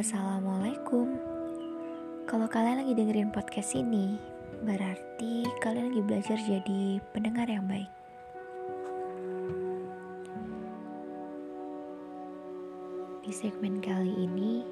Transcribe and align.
Assalamualaikum. 0.00 1.12
Kalau 2.24 2.48
kalian 2.48 2.80
lagi 2.80 2.96
dengerin 2.96 3.28
podcast 3.36 3.76
ini, 3.76 4.16
berarti 4.64 5.44
kalian 5.60 5.92
lagi 5.92 6.00
belajar 6.00 6.38
jadi 6.40 7.04
pendengar 7.12 7.44
yang 7.44 7.68
baik. 7.68 7.92
Di 13.20 13.28
segmen 13.28 13.84
kali 13.84 14.24
ini 14.24 14.64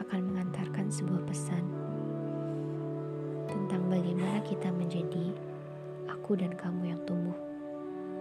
akan 0.00 0.32
mengantarkan 0.32 0.88
sebuah 0.88 1.28
pesan 1.28 1.68
tentang 3.52 3.84
bagaimana 3.92 4.40
kita 4.48 4.72
menjadi 4.72 5.36
aku 6.08 6.40
dan 6.40 6.56
kamu 6.56 6.96
yang 6.96 7.00
tumbuh 7.04 7.36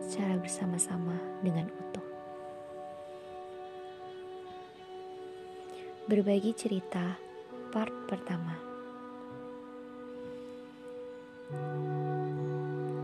secara 0.03 0.35
bersama-sama 0.35 1.15
dengan 1.39 1.71
utuh. 1.71 1.86
Berbagi 6.07 6.55
cerita 6.55 7.19
part 7.67 7.91
pertama. 8.07 8.55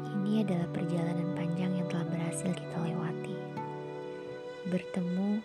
Ini 0.07 0.47
adalah 0.47 0.71
perjalanan 0.71 1.35
panjang 1.35 1.83
yang 1.83 1.87
telah 1.91 2.07
berhasil 2.07 2.47
kita 2.55 2.77
lewati. 2.79 3.35
Bertemu 4.71 5.43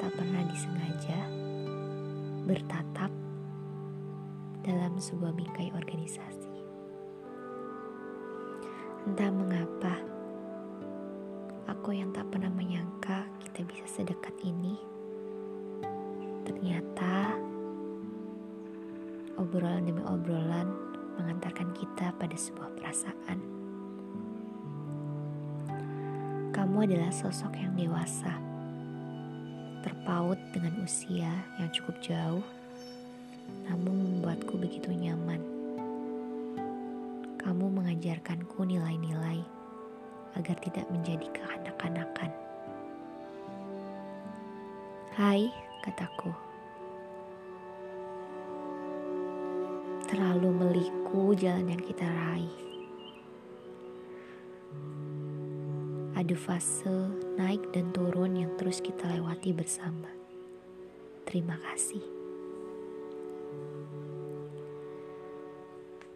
tak 0.00 0.08
pernah 0.16 0.42
disengaja, 0.48 1.20
bertatap 2.48 3.12
dalam 4.64 4.96
sebuah 4.96 5.36
bingkai 5.36 5.68
organisasi. 5.76 6.56
Entah 9.04 9.28
mengapa, 9.36 10.00
aku 11.68 11.92
yang 11.92 12.08
tak 12.16 12.24
pernah 12.32 12.48
menyangka 12.48 13.28
kita 13.36 13.68
bisa 13.68 13.84
sedekat 14.00 14.32
ini 14.40 14.97
Ternyata 16.48 17.36
obrolan 19.36 19.84
demi 19.84 20.00
obrolan 20.08 20.72
mengantarkan 21.20 21.76
kita 21.76 22.08
pada 22.16 22.32
sebuah 22.32 22.72
perasaan. 22.72 23.38
Kamu 26.56 26.88
adalah 26.88 27.12
sosok 27.12 27.52
yang 27.52 27.76
dewasa, 27.76 28.32
terpaut 29.84 30.40
dengan 30.56 30.80
usia 30.80 31.30
yang 31.60 31.68
cukup 31.70 32.00
jauh, 32.00 32.46
namun 33.68 34.18
membuatku 34.18 34.56
begitu 34.56 34.88
nyaman. 34.90 35.44
Kamu 37.36 37.68
mengajarkanku 37.76 38.64
nilai-nilai 38.64 39.44
agar 40.34 40.56
tidak 40.64 40.88
menjadi 40.90 41.28
kekanak-kanakan. 41.30 42.30
Hai, 45.14 45.50
kataku. 45.88 46.28
Terlalu 50.04 50.48
meliku 50.52 51.32
jalan 51.32 51.72
yang 51.72 51.80
kita 51.80 52.04
raih. 52.04 52.56
Ada 56.12 56.36
fase 56.36 57.08
naik 57.40 57.72
dan 57.72 57.88
turun 57.96 58.36
yang 58.36 58.52
terus 58.60 58.84
kita 58.84 59.08
lewati 59.08 59.56
bersama. 59.56 60.12
Terima 61.24 61.56
kasih. 61.56 62.04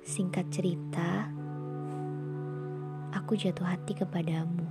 Singkat 0.03 0.53
cerita, 0.53 1.31
aku 3.17 3.39
jatuh 3.39 3.65
hati 3.65 3.97
kepadamu. 3.97 4.69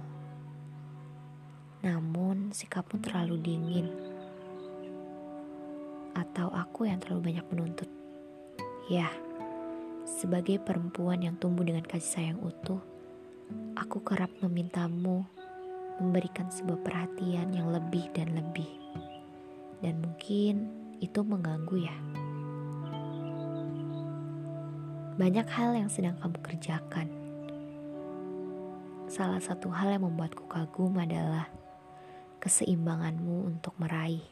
Namun 1.81 2.53
sikapmu 2.53 3.01
terlalu 3.01 3.41
dingin 3.41 4.10
atau 6.15 6.51
aku 6.51 6.87
yang 6.87 6.99
terlalu 6.99 7.33
banyak 7.33 7.45
menuntut? 7.51 7.89
Ya, 8.91 9.07
sebagai 10.03 10.59
perempuan 10.59 11.23
yang 11.23 11.39
tumbuh 11.39 11.63
dengan 11.63 11.85
kasih 11.87 12.11
sayang 12.33 12.39
utuh, 12.43 12.81
aku 13.77 14.03
kerap 14.03 14.29
memintamu 14.43 15.23
memberikan 16.01 16.49
sebuah 16.49 16.81
perhatian 16.81 17.53
yang 17.53 17.69
lebih 17.69 18.09
dan 18.13 18.33
lebih. 18.33 18.67
Dan 19.81 20.01
mungkin 20.01 20.69
itu 21.01 21.19
mengganggu 21.21 21.77
ya. 21.85 21.97
Banyak 25.17 25.47
hal 25.53 25.77
yang 25.77 25.89
sedang 25.91 26.17
kamu 26.17 26.37
kerjakan. 26.41 27.07
Salah 29.11 29.43
satu 29.43 29.67
hal 29.69 29.93
yang 29.99 30.07
membuatku 30.07 30.47
kagum 30.47 30.95
adalah 30.95 31.51
keseimbanganmu 32.39 33.53
untuk 33.53 33.75
meraih 33.77 34.23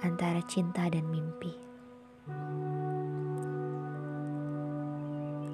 antara 0.00 0.40
cinta 0.48 0.88
dan 0.88 1.04
mimpi. 1.08 1.52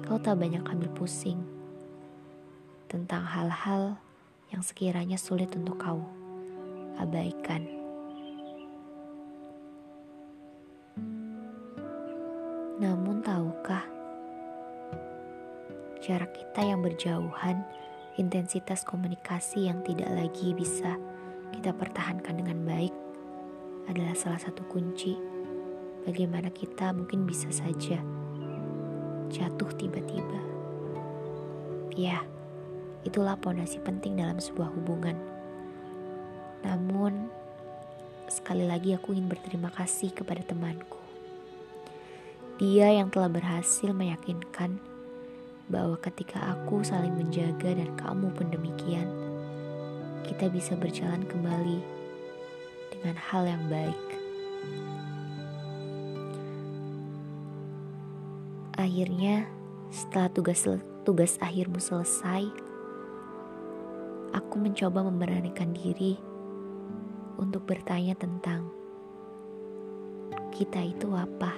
Kau 0.07 0.15
tak 0.15 0.39
banyak 0.39 0.63
ambil 0.63 0.87
pusing 0.95 1.43
tentang 2.87 3.27
hal-hal 3.27 3.99
yang 4.55 4.63
sekiranya 4.63 5.19
sulit 5.19 5.51
untuk 5.51 5.75
kau 5.75 5.99
abaikan. 6.95 7.67
Namun 12.79 13.19
tahukah 13.19 13.83
jarak 15.99 16.31
kita 16.31 16.61
yang 16.63 16.79
berjauhan, 16.79 17.67
intensitas 18.15 18.87
komunikasi 18.87 19.67
yang 19.67 19.83
tidak 19.83 20.07
lagi 20.07 20.55
bisa 20.55 20.95
kita 21.51 21.75
pertahankan 21.75 22.39
dengan 22.39 22.63
baik 22.63 23.06
adalah 23.87 24.13
salah 24.13 24.39
satu 24.39 24.67
kunci 24.67 25.15
bagaimana 26.03 26.51
kita 26.51 26.91
mungkin 26.91 27.27
bisa 27.27 27.51
saja 27.51 27.99
jatuh 29.27 29.71
tiba-tiba. 29.75 30.39
Ya, 31.95 32.23
itulah 33.03 33.35
pondasi 33.35 33.81
penting 33.83 34.19
dalam 34.19 34.39
sebuah 34.39 34.71
hubungan. 34.71 35.17
Namun, 36.63 37.27
sekali 38.31 38.67
lagi 38.67 38.95
aku 38.95 39.15
ingin 39.15 39.27
berterima 39.31 39.71
kasih 39.73 40.13
kepada 40.15 40.43
temanku. 40.43 40.99
Dia 42.57 42.89
yang 42.89 43.13
telah 43.13 43.29
berhasil 43.29 43.93
meyakinkan 43.93 44.81
bahwa 45.67 45.99
ketika 45.99 46.55
aku 46.55 46.81
saling 46.81 47.13
menjaga 47.13 47.75
dan 47.75 47.91
kamu 47.99 48.31
pun 48.33 48.47
demikian, 48.49 49.07
kita 50.25 50.47
bisa 50.49 50.73
berjalan 50.73 51.23
kembali 51.27 51.96
dengan 52.93 53.15
hal 53.17 53.43
yang 53.47 53.63
baik. 53.67 54.03
Akhirnya, 58.77 59.49
setelah 59.89 60.29
tugas 60.29 60.61
tugas 61.01 61.39
akhirmu 61.41 61.81
selesai, 61.81 62.45
aku 64.35 64.55
mencoba 64.61 65.01
memberanikan 65.01 65.73
diri 65.73 66.19
untuk 67.41 67.65
bertanya 67.65 68.13
tentang 68.17 68.69
kita 70.53 70.81
itu 70.81 71.09
apa. 71.13 71.53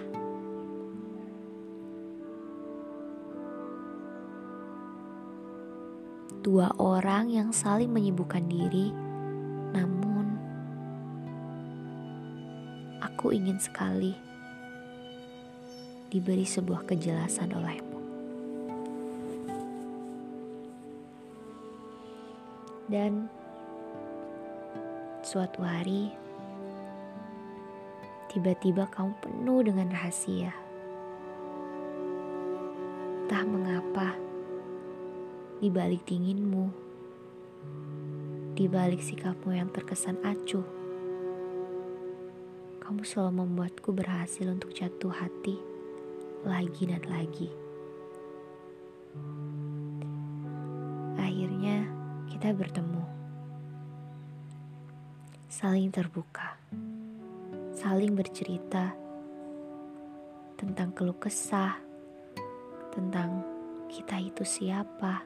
Dua 6.39 6.71
orang 6.79 7.31
yang 7.31 7.49
saling 7.51 7.91
menyibukkan 7.91 8.47
diri, 8.47 8.95
namun 9.75 10.08
Aku 13.19 13.35
ingin 13.35 13.59
sekali 13.59 14.15
diberi 16.07 16.47
sebuah 16.47 16.87
kejelasan 16.87 17.51
olehmu. 17.51 17.99
Dan 22.87 23.27
suatu 25.19 25.59
hari, 25.59 26.15
tiba-tiba 28.31 28.87
kamu 28.87 29.11
penuh 29.19 29.67
dengan 29.67 29.91
rahasia. 29.91 30.55
Tak 33.27 33.43
mengapa, 33.43 34.15
di 35.59 35.67
balik 35.67 36.07
dinginmu, 36.07 36.71
di 38.55 38.63
balik 38.71 39.03
sikapmu 39.03 39.51
yang 39.51 39.67
terkesan 39.75 40.15
acuh, 40.23 40.78
kamu 42.89 43.05
selalu 43.05 43.45
membuatku 43.45 43.93
berhasil 43.93 44.49
untuk 44.49 44.73
jatuh 44.73 45.13
hati 45.13 45.61
lagi 46.41 46.89
dan 46.89 47.05
lagi. 47.05 47.45
Akhirnya 51.21 51.85
kita 52.33 52.49
bertemu. 52.49 53.05
Saling 55.53 55.93
terbuka. 55.93 56.57
Saling 57.77 58.17
bercerita 58.17 58.97
tentang 60.57 60.89
keluh 60.89 61.21
kesah, 61.21 61.77
tentang 62.89 63.45
kita 63.85 64.17
itu 64.17 64.41
siapa, 64.41 65.21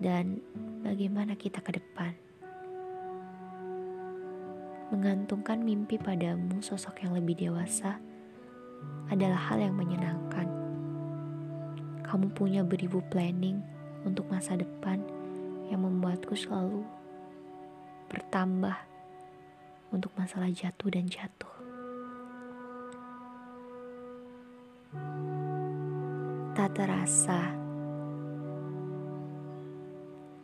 dan 0.00 0.40
bagaimana 0.80 1.36
kita 1.36 1.60
ke 1.60 1.76
depan. 1.76 2.25
Menggantungkan 4.86 5.66
mimpi 5.66 5.98
padamu 5.98 6.62
sosok 6.62 7.02
yang 7.02 7.18
lebih 7.18 7.34
dewasa 7.34 7.98
adalah 9.10 9.50
hal 9.50 9.58
yang 9.58 9.74
menyenangkan. 9.74 10.46
Kamu 12.06 12.30
punya 12.30 12.62
beribu 12.62 13.02
planning 13.10 13.58
untuk 14.06 14.30
masa 14.30 14.54
depan 14.54 15.02
yang 15.66 15.82
membuatku 15.82 16.38
selalu 16.38 16.86
bertambah 18.06 18.78
untuk 19.90 20.14
masalah 20.14 20.46
jatuh 20.54 20.86
dan 20.94 21.10
jatuh. 21.10 21.54
Tak 26.54 26.70
terasa, 26.78 27.52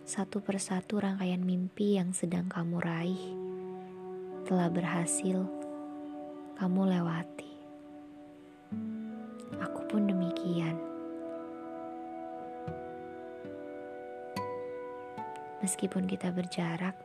satu 0.03 0.43
persatu 0.43 0.99
rangkaian 0.99 1.47
mimpi 1.47 1.95
yang 1.95 2.11
sedang 2.11 2.51
kamu 2.51 2.83
raih 2.83 3.42
telah 4.43 4.67
berhasil 4.67 5.47
kamu 6.59 6.83
lewati. 6.91 7.55
Aku 9.63 9.87
pun 9.87 10.11
demikian. 10.11 10.75
Meskipun 15.63 16.11
kita 16.11 16.35
berjarak, 16.35 16.99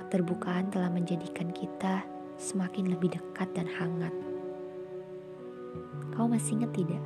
keterbukaan 0.00 0.72
telah 0.72 0.88
menjadikan 0.88 1.52
kita 1.52 2.00
semakin 2.40 2.88
lebih 2.88 3.12
dekat 3.12 3.48
dan 3.52 3.68
hangat. 3.68 4.14
Kau 6.16 6.24
masih 6.24 6.56
ingat 6.56 6.72
tidak? 6.72 7.04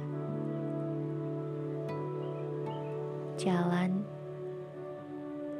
Jalan 3.34 4.06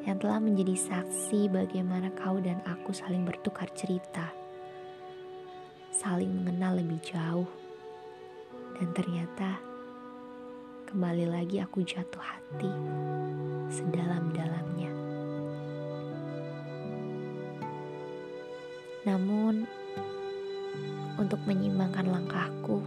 yang 0.09 0.17
telah 0.17 0.41
menjadi 0.41 0.73
saksi 0.73 1.53
bagaimana 1.53 2.09
kau 2.17 2.41
dan 2.41 2.65
aku 2.65 2.97
saling 2.97 3.29
bertukar 3.29 3.69
cerita, 3.77 4.33
saling 5.93 6.33
mengenal 6.33 6.81
lebih 6.81 6.97
jauh, 7.05 7.45
dan 8.81 8.89
ternyata 8.97 9.61
kembali 10.89 11.29
lagi 11.29 11.61
aku 11.61 11.85
jatuh 11.85 12.25
hati 12.25 12.73
sedalam-dalamnya. 13.69 14.89
Namun, 19.05 19.69
untuk 21.21 21.45
menyimbangkan 21.45 22.09
langkahku, 22.09 22.81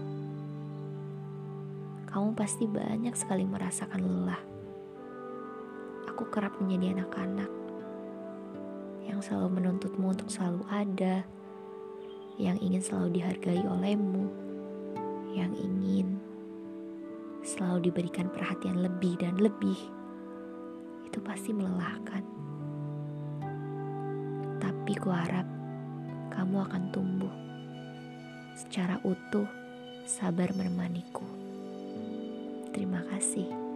kamu 2.10 2.34
pasti 2.34 2.66
banyak 2.66 3.14
sekali 3.14 3.46
merasakan 3.46 4.02
lelah. 4.02 4.51
Aku 6.22 6.38
kerap 6.38 6.54
menjadi 6.62 7.02
anak-anak 7.02 7.50
yang 9.10 9.26
selalu 9.26 9.58
menuntutmu 9.58 10.14
untuk 10.14 10.30
selalu 10.30 10.62
ada, 10.70 11.26
yang 12.38 12.62
ingin 12.62 12.78
selalu 12.78 13.18
dihargai 13.18 13.66
olehmu, 13.66 14.30
yang 15.34 15.50
ingin 15.58 16.22
selalu 17.42 17.90
diberikan 17.90 18.30
perhatian 18.30 18.86
lebih 18.86 19.18
dan 19.18 19.34
lebih. 19.42 19.74
Itu 21.10 21.26
pasti 21.26 21.58
melelahkan. 21.58 22.22
Tapi 24.62 24.94
kuharap 25.02 25.50
kamu 26.38 26.70
akan 26.70 26.84
tumbuh 26.94 27.34
secara 28.62 29.02
utuh, 29.02 29.50
sabar 30.06 30.54
menemaniku. 30.54 31.26
Terima 32.78 33.02
kasih. 33.10 33.71